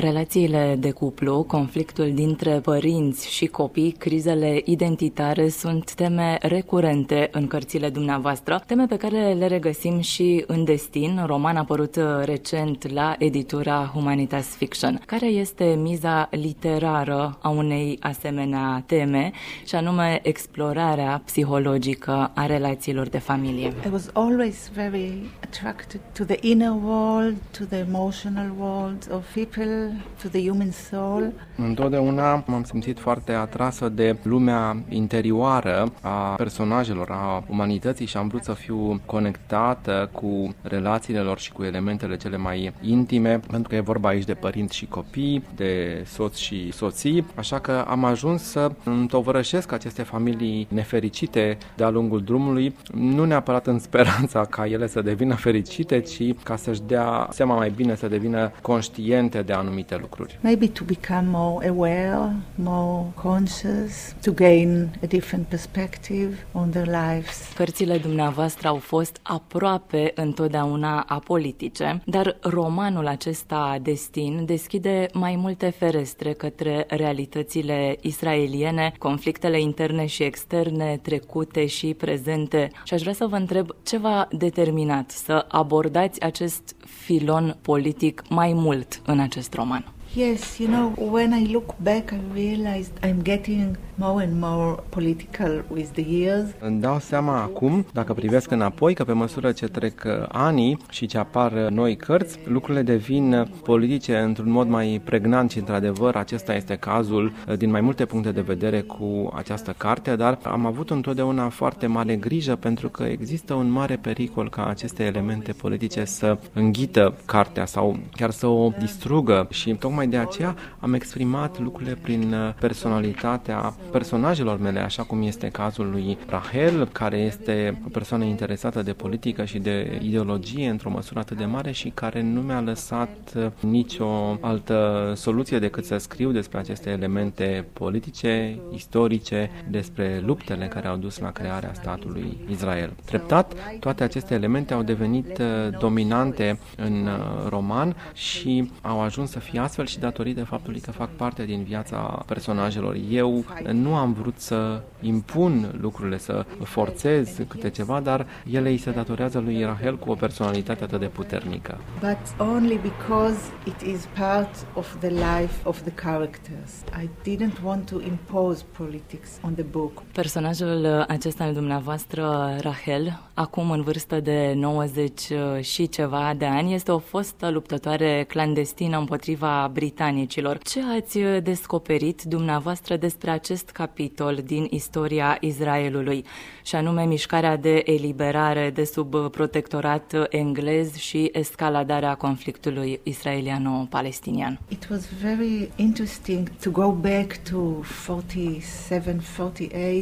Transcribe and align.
Relațiile 0.00 0.76
de 0.78 0.90
cuplu, 0.90 1.42
conflictul 1.42 2.12
dintre 2.14 2.50
părinți 2.50 3.30
și 3.30 3.46
copii, 3.46 3.90
crizele 3.90 4.60
identitare 4.64 5.48
sunt 5.48 5.94
teme 5.94 6.38
recurente 6.40 7.28
în 7.32 7.46
cărțile 7.46 7.88
dumneavoastră, 7.88 8.62
teme 8.66 8.86
pe 8.86 8.96
care 8.96 9.32
le 9.32 9.46
regăsim 9.46 10.00
și 10.00 10.44
în 10.46 10.64
Destin, 10.64 11.22
roman 11.26 11.56
apărut 11.56 11.98
recent 12.24 12.92
la 12.92 13.16
editura 13.18 13.90
Humanitas 13.94 14.46
Fiction. 14.46 15.00
Care 15.06 15.26
este 15.26 15.64
miza 15.64 16.28
literară 16.30 17.38
a 17.42 17.48
unei 17.48 17.98
asemenea 18.00 18.82
teme, 18.86 19.30
și 19.66 19.74
anume 19.74 20.20
explorarea 20.22 21.22
psihologică 21.24 22.30
a 22.34 22.46
relațiilor 22.46 23.08
de 23.08 23.18
familie? 23.18 23.72
I 23.86 23.88
was 23.92 24.10
always 24.12 24.70
very 24.74 25.12
attracted 25.44 26.00
to 26.12 26.24
the 26.24 26.36
inner 26.40 26.74
world, 26.84 27.36
to 27.58 27.64
the 27.64 27.78
emotional 27.78 28.52
world 28.58 29.08
of 29.12 29.34
people 29.34 29.87
to 30.22 30.28
the 30.28 30.48
human 30.48 30.70
soul. 30.70 31.32
Întotdeauna 31.56 32.44
m-am 32.46 32.62
simțit 32.62 32.98
foarte 32.98 33.32
atrasă 33.32 33.88
de 33.88 34.16
lumea 34.22 34.76
interioară 34.88 35.92
a 36.00 36.34
personajelor, 36.34 37.10
a 37.10 37.44
umanității 37.48 38.06
și 38.06 38.16
am 38.16 38.28
vrut 38.28 38.44
să 38.44 38.52
fiu 38.52 39.00
conectată 39.06 40.10
cu 40.12 40.54
relațiile 40.62 41.20
lor 41.20 41.38
și 41.38 41.52
cu 41.52 41.64
elementele 41.64 42.16
cele 42.16 42.36
mai 42.36 42.72
intime, 42.80 43.40
pentru 43.50 43.68
că 43.68 43.74
e 43.74 43.80
vorba 43.80 44.08
aici 44.08 44.24
de 44.24 44.34
părinți 44.34 44.76
și 44.76 44.86
copii, 44.86 45.44
de 45.56 46.02
soți 46.06 46.42
și 46.42 46.72
soții, 46.72 47.26
așa 47.34 47.58
că 47.58 47.84
am 47.88 48.04
ajuns 48.04 48.42
să 48.42 48.70
întovărășesc 48.84 49.72
aceste 49.72 50.02
familii 50.02 50.66
nefericite 50.70 51.58
de-a 51.76 51.90
lungul 51.90 52.22
drumului, 52.22 52.74
nu 52.94 53.24
neapărat 53.24 53.66
în 53.66 53.78
speranța 53.78 54.44
ca 54.44 54.66
ele 54.66 54.86
să 54.86 55.00
devină 55.02 55.34
fericite, 55.34 56.00
ci 56.00 56.34
ca 56.42 56.56
să-și 56.56 56.82
dea 56.86 57.28
seama 57.30 57.54
mai 57.54 57.70
bine 57.76 57.94
să 57.94 58.08
devină 58.08 58.52
conștiente 58.62 59.42
de 59.42 59.52
anumite 59.52 59.77
anumite 59.78 59.96
lucruri. 59.96 60.38
Maybe 60.42 60.66
to 60.66 60.84
become 60.84 61.26
more 61.30 61.68
aware, 61.68 62.36
more 62.54 63.04
conscious, 63.14 64.14
to 64.22 64.32
gain 64.32 64.90
a 65.02 65.06
different 65.06 65.46
perspective 65.46 66.46
on 66.52 66.70
their 66.70 66.86
lives. 66.86 67.52
Cărțile 67.54 67.98
dumneavoastră 67.98 68.68
au 68.68 68.76
fost 68.76 69.20
aproape 69.22 70.12
întotdeauna 70.14 71.04
apolitice, 71.08 72.02
dar 72.04 72.36
romanul 72.40 73.06
acesta 73.06 73.78
Destin 73.82 74.44
deschide 74.44 75.06
mai 75.12 75.36
multe 75.36 75.70
ferestre 75.70 76.32
către 76.32 76.84
realitățile 76.88 77.96
israeliene, 78.00 78.92
conflictele 78.98 79.60
interne 79.60 80.06
și 80.06 80.22
externe, 80.22 80.98
trecute 81.02 81.66
și 81.66 81.94
prezente. 81.94 82.70
Și 82.84 82.94
aș 82.94 83.00
vrea 83.00 83.12
să 83.12 83.26
vă 83.26 83.36
întreb 83.36 83.68
ce 83.82 83.98
v-a 83.98 84.28
determinat 84.30 85.10
să 85.10 85.44
abordați 85.48 86.20
acest 86.20 86.76
filon 86.86 87.56
politic 87.62 88.22
mai 88.28 88.52
mult 88.52 89.00
în 89.06 89.20
acest 89.20 89.50
roman. 89.68 89.84
Yes, 90.14 90.58
you 90.58 90.68
know, 90.68 90.90
when 90.96 91.32
I 91.34 91.40
look 91.44 91.76
back, 91.78 92.12
I 92.12 92.16
realized 92.16 92.92
I'm 93.02 93.22
getting 93.22 93.76
more 93.98 94.22
and 94.22 94.40
more 94.40 94.82
political 94.88 95.64
with 95.68 95.88
the 95.92 96.04
years. 96.08 96.44
Îmi 96.60 96.80
dau 96.80 96.98
seama 96.98 97.42
acum, 97.42 97.86
dacă 97.92 98.12
privesc 98.12 98.50
înapoi, 98.50 98.94
că 98.94 99.04
pe 99.04 99.12
măsură 99.12 99.52
ce 99.52 99.66
trec 99.66 100.02
uh, 100.06 100.24
ani 100.28 100.76
și 100.90 101.06
ce 101.06 101.18
apar 101.18 101.52
uh, 101.52 101.66
noi 101.70 101.96
cărți, 101.96 102.38
lucrurile 102.44 102.82
devin 102.82 103.32
uh, 103.32 103.46
politice 103.62 104.16
într-un 104.18 104.50
mod 104.50 104.68
mai 104.68 105.00
pregnant 105.04 105.50
și, 105.50 105.58
într-adevăr, 105.58 106.14
acesta 106.16 106.54
este 106.54 106.76
cazul 106.76 107.32
din 107.56 107.70
mai 107.70 107.80
multe 107.80 108.04
puncte 108.04 108.32
de 108.32 108.40
vedere 108.40 108.80
cu 108.80 109.32
această 109.34 109.74
carte, 109.76 110.16
dar 110.16 110.38
am 110.42 110.66
avut 110.66 110.90
întotdeauna 110.90 111.48
foarte 111.48 111.86
mare 111.86 112.16
grijă 112.16 112.56
pentru 112.56 112.88
că 112.88 113.02
există 113.02 113.54
un 113.54 113.70
mare 113.70 113.96
pericol 113.96 114.50
ca 114.50 114.66
aceste 114.66 115.04
elemente 115.04 115.52
politice 115.52 116.04
să 116.04 116.38
înghită 116.52 117.14
cartea 117.24 117.66
sau 117.66 117.98
chiar 118.16 118.30
să 118.30 118.46
o 118.46 118.72
distrugă 118.78 119.46
și 119.50 119.74
tocmai 119.74 120.06
de 120.06 120.16
aceea 120.16 120.54
am 120.78 120.94
exprimat 120.94 121.60
lucrurile 121.60 121.98
prin 122.02 122.34
personalitatea 122.60 123.74
personajelor 123.90 124.58
mele, 124.58 124.80
așa 124.80 125.02
cum 125.02 125.22
este 125.22 125.48
cazul 125.48 125.90
lui 125.90 126.18
Rahel, 126.28 126.88
care 126.92 127.18
este 127.18 127.82
o 127.86 127.88
persoană 127.88 128.24
interesată 128.24 128.82
de 128.82 128.92
politică 128.92 129.44
și 129.44 129.58
de 129.58 130.00
ideologie 130.02 130.68
într-o 130.68 130.90
măsură 130.90 131.18
atât 131.18 131.36
de 131.36 131.44
mare 131.44 131.70
și 131.70 131.88
care 131.88 132.22
nu 132.22 132.40
mi-a 132.40 132.60
lăsat 132.60 133.32
nicio 133.60 134.38
altă 134.40 135.12
soluție 135.16 135.58
decât 135.58 135.84
să 135.84 135.96
scriu 135.96 136.30
despre 136.30 136.58
aceste 136.58 136.90
elemente 136.90 137.66
politice, 137.72 138.58
istorice, 138.72 139.50
despre 139.70 140.22
luptele 140.24 140.66
care 140.66 140.88
au 140.88 140.96
dus 140.96 141.18
la 141.18 141.30
crearea 141.30 141.72
statului 141.74 142.36
Israel. 142.50 142.92
Treptat, 143.04 143.54
toate 143.80 144.02
aceste 144.02 144.34
elemente 144.34 144.74
au 144.74 144.82
devenit 144.82 145.38
uh, 145.38 145.78
dominante 145.78 146.58
în 146.76 147.06
uh, 147.06 147.48
roman 147.48 147.96
și 148.12 148.70
au 148.82 149.00
ajuns 149.00 149.30
să 149.30 149.38
fie 149.38 149.60
astfel 149.60 149.86
și 149.86 149.98
datorită 149.98 150.44
faptului 150.44 150.80
că 150.80 150.90
fac 150.90 151.08
parte 151.08 151.44
din 151.44 151.62
viața 151.62 152.24
personajelor. 152.26 152.96
Eu 153.10 153.44
nu 153.82 153.94
am 153.94 154.12
vrut 154.12 154.38
să 154.38 154.82
impun 155.00 155.78
lucrurile, 155.80 156.18
să 156.18 156.44
forțez 156.62 157.40
câte 157.48 157.70
ceva, 157.70 158.00
dar 158.00 158.26
ele 158.50 158.68
îi 158.68 158.78
se 158.78 158.90
datorează 158.90 159.38
lui 159.38 159.64
Rahel 159.64 159.98
cu 159.98 160.10
o 160.10 160.14
personalitate 160.14 160.84
atât 160.84 161.00
de 161.00 161.06
puternică. 161.06 161.78
But 162.00 162.48
only 162.48 162.80
because 162.82 163.38
it 163.64 163.80
is 163.80 164.08
part 164.18 164.66
of 164.74 164.96
the 165.00 165.08
life 165.08 165.54
of 165.62 165.80
the 165.80 165.92
characters. 165.92 166.72
I 167.02 167.08
didn't 167.30 167.62
want 167.64 167.90
to 167.90 167.96
impose 168.00 168.64
politics 168.76 169.30
on 169.42 169.54
the 169.54 169.62
book. 169.62 170.02
Personajul 170.12 171.04
acesta 171.08 171.44
al 171.44 171.52
dumneavoastră, 171.52 172.56
Rahel, 172.60 173.20
acum 173.34 173.70
în 173.70 173.82
vârstă 173.82 174.20
de 174.20 174.52
90 174.56 175.20
și 175.60 175.88
ceva 175.88 176.34
de 176.36 176.44
ani, 176.44 176.74
este 176.74 176.92
o 176.92 176.98
fostă 176.98 177.50
luptătoare 177.50 178.24
clandestină 178.28 178.98
împotriva 178.98 179.70
britanicilor. 179.72 180.58
Ce 180.58 180.80
ați 180.96 181.18
descoperit 181.42 182.22
dumneavoastră 182.22 182.96
despre 182.96 183.30
acest 183.30 183.67
capitol 183.70 184.38
din 184.44 184.66
istoria 184.70 185.36
Israelului, 185.40 186.24
și 186.62 186.74
anume 186.74 187.04
mișcarea 187.04 187.56
de 187.56 187.82
eliberare 187.84 188.70
de 188.74 188.84
sub 188.84 189.30
protectorat 189.30 190.14
englez 190.28 190.94
și 190.94 191.30
escaladarea 191.32 192.14
conflictului 192.14 193.00
israeliano-palestinian. 193.02 194.58
It 194.68 194.86
was 194.90 195.08
very 195.22 195.70
interesting 195.76 196.50
to 196.62 196.70
go 196.70 196.92
back 196.92 197.36
to 197.50 197.56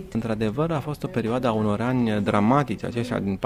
47-48. 0.07 0.13
Într-adevăr, 0.13 0.71
a 0.71 0.81
fost 0.81 1.03
o 1.03 1.07
perioadă 1.07 1.47
a 1.47 1.53
unor 1.53 1.81
ani 1.81 2.21
dramatici, 2.23 2.85
aceștia 2.85 3.19
din 3.19 3.39
47-48, 3.39 3.41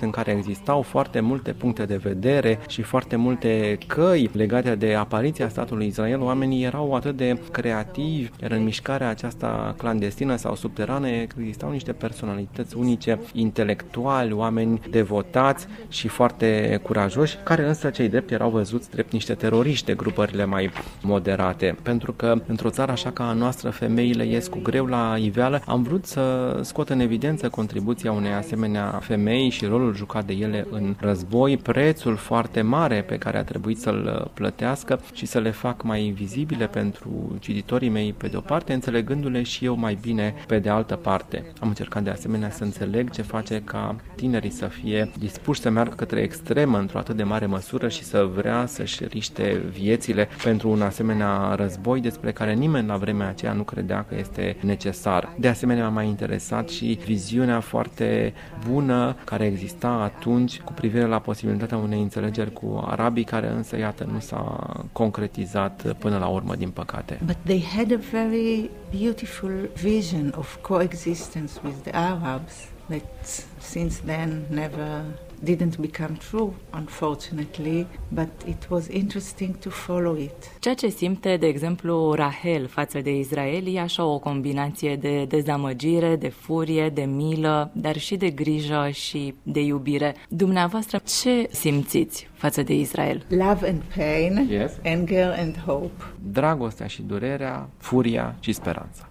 în 0.00 0.10
care 0.10 0.32
existau 0.32 0.82
foarte 0.82 1.20
multe 1.20 1.52
puncte 1.52 1.84
de 1.84 1.96
vedere 1.96 2.58
și 2.68 2.82
foarte 2.82 3.16
multe 3.16 3.78
căi 3.86 4.30
legate 4.32 4.74
de 4.74 4.94
apariția 4.94 5.48
statului 5.48 5.86
Israel. 5.86 6.20
Oamenii 6.20 6.64
erau 6.64 6.94
atât 6.94 7.16
de 7.16 7.38
creativi, 7.52 8.21
iar 8.42 8.50
în 8.50 8.62
mișcarea 8.62 9.08
aceasta 9.08 9.74
clandestină 9.78 10.36
sau 10.36 10.54
subterană 10.54 11.08
existau 11.08 11.70
niște 11.70 11.92
personalități 11.92 12.76
unice, 12.76 13.18
intelectuali, 13.32 14.32
oameni 14.32 14.80
devotați 14.90 15.66
și 15.88 16.08
foarte 16.08 16.80
curajoși, 16.82 17.36
care 17.42 17.66
însă 17.68 17.90
cei 17.90 18.08
drept 18.08 18.30
erau 18.30 18.50
văzuți 18.50 18.90
drept 18.90 19.12
niște 19.12 19.34
teroriști 19.34 19.86
de 19.86 19.94
grupările 19.94 20.44
mai 20.44 20.70
moderate. 21.02 21.76
Pentru 21.82 22.12
că 22.12 22.34
într-o 22.46 22.70
țară 22.70 22.92
așa 22.92 23.10
ca 23.10 23.28
a 23.28 23.32
noastră 23.32 23.70
femeile 23.70 24.26
ies 24.26 24.48
cu 24.48 24.58
greu 24.62 24.86
la 24.86 25.16
iveală, 25.18 25.62
am 25.66 25.82
vrut 25.82 26.06
să 26.06 26.58
scot 26.62 26.88
în 26.88 27.00
evidență 27.00 27.48
contribuția 27.48 28.12
unei 28.12 28.32
asemenea 28.32 28.98
femei 29.02 29.48
și 29.48 29.64
rolul 29.64 29.94
jucat 29.94 30.24
de 30.24 30.32
ele 30.32 30.66
în 30.70 30.94
război, 31.00 31.56
prețul 31.56 32.16
foarte 32.16 32.60
mare 32.60 33.02
pe 33.02 33.18
care 33.18 33.38
a 33.38 33.44
trebuit 33.44 33.78
să-l 33.78 34.30
plătească 34.34 35.00
și 35.12 35.26
să 35.26 35.38
le 35.38 35.50
fac 35.50 35.82
mai 35.82 36.12
vizibile 36.14 36.66
pentru 36.66 37.36
cititorii 37.40 37.88
mei 37.88 38.01
pe 38.10 38.28
de 38.28 38.36
o 38.36 38.40
parte, 38.40 38.72
înțelegându-le 38.72 39.42
și 39.42 39.64
eu 39.64 39.76
mai 39.76 39.98
bine 40.00 40.34
pe 40.46 40.58
de 40.58 40.68
altă 40.68 40.96
parte. 40.96 41.44
Am 41.60 41.68
încercat 41.68 42.02
de 42.02 42.10
asemenea 42.10 42.50
să 42.50 42.64
înțeleg 42.64 43.10
ce 43.10 43.22
face 43.22 43.62
ca 43.64 43.96
tinerii 44.14 44.50
să 44.50 44.66
fie 44.66 45.10
dispuși 45.18 45.60
să 45.60 45.70
meargă 45.70 45.94
către 45.94 46.20
extremă 46.20 46.78
într-o 46.78 46.98
atât 46.98 47.16
de 47.16 47.22
mare 47.22 47.46
măsură 47.46 47.88
și 47.88 48.02
să 48.02 48.28
vrea 48.34 48.66
să-și 48.66 49.04
riște 49.04 49.62
viețile 49.70 50.28
pentru 50.42 50.70
un 50.70 50.82
asemenea 50.82 51.54
război 51.54 52.00
despre 52.00 52.32
care 52.32 52.52
nimeni 52.52 52.86
la 52.86 52.96
vremea 52.96 53.28
aceea 53.28 53.52
nu 53.52 53.62
credea 53.62 54.04
că 54.08 54.14
este 54.18 54.56
necesar. 54.60 55.34
De 55.38 55.48
asemenea, 55.48 55.84
m-a 55.84 55.90
mai 55.90 56.06
interesat 56.06 56.68
și 56.68 56.98
viziunea 57.04 57.60
foarte 57.60 58.32
bună 58.70 59.16
care 59.24 59.44
exista 59.44 59.88
atunci 59.88 60.60
cu 60.60 60.72
privire 60.72 61.06
la 61.06 61.18
posibilitatea 61.18 61.76
unei 61.76 62.00
înțelegeri 62.00 62.52
cu 62.52 62.84
arabii, 62.86 63.24
care 63.24 63.48
însă, 63.48 63.78
iată, 63.78 64.08
nu 64.12 64.18
s-a 64.18 64.70
concretizat 64.92 65.94
până 65.98 66.18
la 66.18 66.26
urmă, 66.26 66.54
din 66.54 66.70
păcate. 66.70 67.20
But 67.24 67.36
they 67.44 67.64
a 67.92 67.98
very 67.98 68.70
beautiful 68.90 69.50
vision 69.74 70.32
of 70.32 70.62
coexistence 70.62 71.62
with 71.62 71.84
the 71.84 71.94
Arabs 71.94 72.68
that 72.88 73.26
since 73.60 73.98
then 73.98 74.46
never 74.50 75.04
didn't 75.44 75.76
become 75.80 76.16
true, 76.30 76.52
unfortunately, 76.74 77.86
but 78.08 78.28
it 78.46 78.66
was 78.70 78.86
interesting 78.88 79.56
to 79.58 79.70
follow 79.70 80.16
it. 80.16 80.32
Ceea 80.60 80.74
ce 80.74 80.88
simte, 80.88 81.36
de 81.36 81.46
exemplu, 81.46 82.12
Rahel 82.14 82.66
față 82.66 83.00
de 83.00 83.16
Israel 83.18 83.74
e 83.74 83.80
așa 83.80 84.04
o 84.04 84.18
combinație 84.18 84.96
de 84.96 85.24
dezamăgire, 85.24 86.16
de 86.16 86.28
furie, 86.28 86.88
de 86.88 87.02
milă, 87.02 87.70
dar 87.74 87.96
și 87.98 88.16
de 88.16 88.30
grijă 88.30 88.88
și 88.92 89.34
de 89.42 89.60
iubire. 89.60 90.14
Dumneavoastră, 90.28 91.00
ce 91.20 91.48
simțiți 91.50 92.28
față 92.32 92.62
de 92.62 92.74
Israel? 92.74 93.24
Love 93.28 93.68
and 93.68 93.82
pain, 93.96 94.46
Yes. 94.50 94.72
anger 94.84 95.34
and 95.38 95.58
hope. 95.66 96.02
Dragostea 96.32 96.86
și 96.86 97.02
durerea, 97.02 97.68
furia 97.78 98.36
și 98.40 98.52
speranța. 98.52 99.06